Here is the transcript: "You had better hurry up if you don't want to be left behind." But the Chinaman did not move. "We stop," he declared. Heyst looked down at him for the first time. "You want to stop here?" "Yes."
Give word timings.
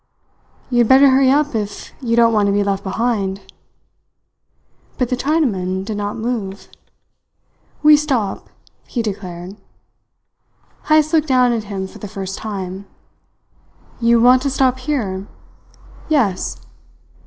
"You 0.71 0.79
had 0.79 0.87
better 0.87 1.09
hurry 1.11 1.29
up 1.29 1.53
if 1.53 1.93
you 2.01 2.15
don't 2.15 2.33
want 2.33 2.47
to 2.47 2.51
be 2.51 2.63
left 2.63 2.83
behind." 2.83 3.41
But 4.97 5.09
the 5.09 5.15
Chinaman 5.15 5.85
did 5.85 5.95
not 5.95 6.17
move. 6.17 6.69
"We 7.83 7.95
stop," 7.95 8.49
he 8.87 9.03
declared. 9.03 9.57
Heyst 10.85 11.13
looked 11.13 11.27
down 11.27 11.51
at 11.51 11.65
him 11.65 11.85
for 11.85 11.99
the 11.99 12.07
first 12.07 12.39
time. 12.39 12.87
"You 13.99 14.19
want 14.19 14.41
to 14.41 14.49
stop 14.49 14.79
here?" 14.79 15.27
"Yes." 16.09 16.59